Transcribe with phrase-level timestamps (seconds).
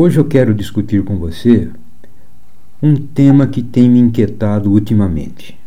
[0.00, 1.68] Hoje eu quero discutir com você
[2.80, 5.58] um tema que tem me inquietado ultimamente.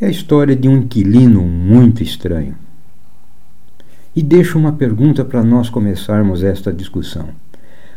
[0.00, 2.54] É a história de um inquilino muito estranho.
[4.14, 7.30] E deixo uma pergunta para nós começarmos esta discussão.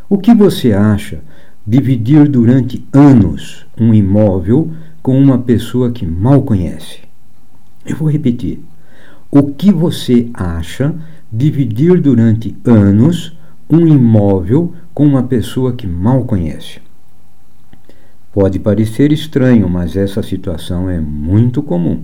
[0.10, 1.22] O que você acha
[1.67, 4.72] dividir durante anos um imóvel
[5.03, 7.01] com uma pessoa que mal conhece?
[7.85, 8.60] Eu vou repetir.
[9.29, 10.96] O que você acha
[11.31, 13.40] dividir durante anos
[13.72, 16.82] um imóvel com uma pessoa que mal conhece?
[18.34, 22.02] Pode parecer estranho, mas essa situação é muito comum.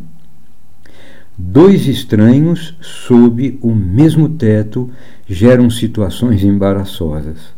[1.37, 4.89] Dois estranhos sob o mesmo teto
[5.27, 7.53] geram situações embaraçosas.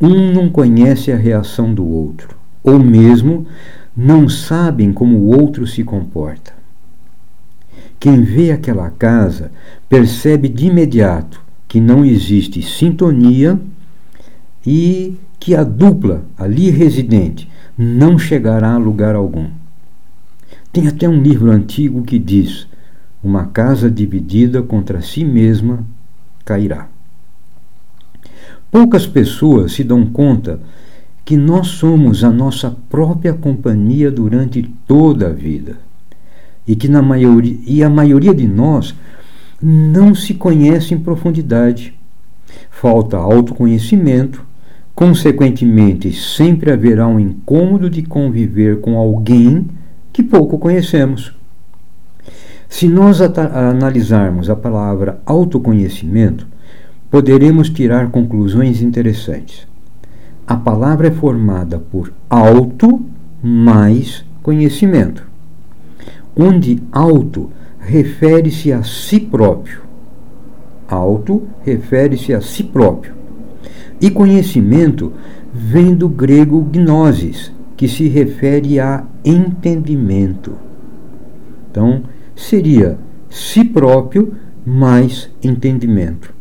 [0.00, 3.46] Um não conhece a reação do outro, ou mesmo
[3.96, 6.52] não sabem como o outro se comporta.
[7.98, 9.50] Quem vê aquela casa
[9.88, 13.60] percebe de imediato que não existe sintonia
[14.66, 19.48] e que a dupla ali residente não chegará a lugar algum.
[20.72, 22.66] Tem até um livro antigo que diz:
[23.22, 25.84] Uma casa dividida contra si mesma
[26.44, 26.88] cairá.
[28.70, 30.60] Poucas pessoas se dão conta
[31.24, 35.78] que nós somos a nossa própria companhia durante toda a vida
[36.66, 38.94] e que na maioria, e a maioria de nós
[39.62, 41.94] não se conhece em profundidade.
[42.70, 44.44] Falta autoconhecimento,
[44.94, 49.66] consequentemente, sempre haverá um incômodo de conviver com alguém
[50.12, 51.34] que pouco conhecemos.
[52.68, 56.46] Se nós analisarmos a palavra autoconhecimento,
[57.10, 59.66] poderemos tirar conclusões interessantes.
[60.46, 63.04] A palavra é formada por auto
[63.42, 65.36] mais conhecimento
[66.36, 67.50] onde auto
[67.86, 69.82] refere-se a si próprio.
[70.88, 73.14] Auto refere-se a si próprio.
[74.00, 75.12] E conhecimento
[75.52, 80.52] vem do grego gnosis, que se refere a entendimento.
[81.70, 82.02] Então,
[82.34, 82.98] seria
[83.30, 86.34] si próprio mais entendimento.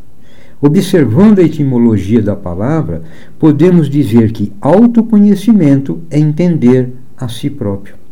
[0.61, 3.03] Observando a etimologia da palavra,
[3.37, 8.04] podemos dizer que autoconhecimento é entender a si próprio.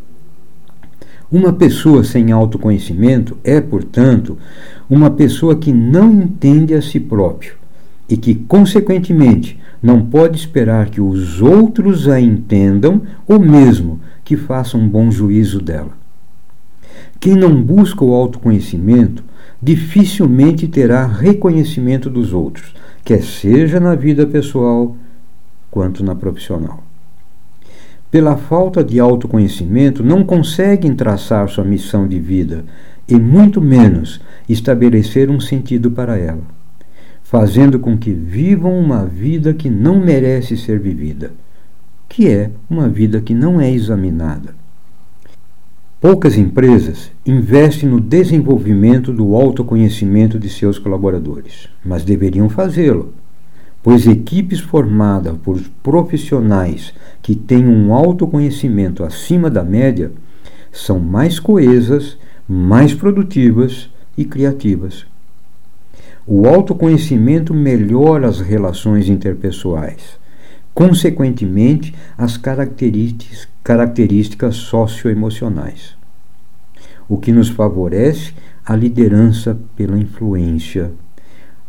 [1.34, 4.38] Uma pessoa sem autoconhecimento é, portanto,
[4.88, 7.54] uma pessoa que não entende a si próprio
[8.08, 14.82] e que, consequentemente, não pode esperar que os outros a entendam ou mesmo que façam
[14.82, 15.90] um bom juízo dela.
[17.18, 19.24] Quem não busca o autoconhecimento
[19.60, 22.72] dificilmente terá reconhecimento dos outros,
[23.04, 24.96] quer seja na vida pessoal
[25.68, 26.83] quanto na profissional
[28.14, 32.64] pela falta de autoconhecimento, não conseguem traçar sua missão de vida
[33.08, 36.42] e muito menos estabelecer um sentido para ela,
[37.24, 41.32] fazendo com que vivam uma vida que não merece ser vivida,
[42.08, 44.54] que é uma vida que não é examinada.
[46.00, 53.12] Poucas empresas investem no desenvolvimento do autoconhecimento de seus colaboradores, mas deveriam fazê-lo
[53.84, 60.10] pois equipes formadas por profissionais que têm um autoconhecimento acima da média
[60.72, 62.16] são mais coesas,
[62.48, 65.04] mais produtivas e criativas.
[66.26, 70.18] O autoconhecimento melhora as relações interpessoais,
[70.72, 75.94] consequentemente, as características, características socioemocionais,
[77.06, 78.32] o que nos favorece
[78.64, 80.90] a liderança pela influência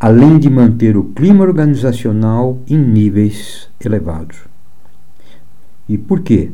[0.06, 4.38] além de manter o clima organizacional em níveis elevados.
[5.90, 6.52] E por quê?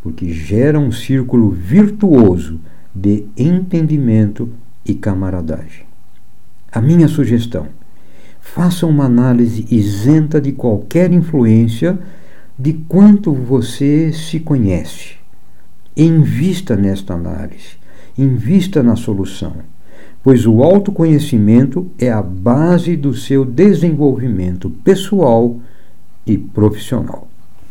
[0.00, 2.60] Porque gera um círculo virtuoso
[2.94, 4.48] de entendimento
[4.86, 5.86] e camaradagem.
[6.70, 7.66] A minha sugestão:
[8.40, 11.98] faça uma análise isenta de qualquer influência
[12.56, 15.16] de quanto você se conhece.
[15.96, 17.76] Invista nesta análise,
[18.16, 19.56] invista na solução
[20.22, 25.60] pois o autoconhecimento é a base do seu desenvolvimento pessoal
[26.26, 27.27] e profissional.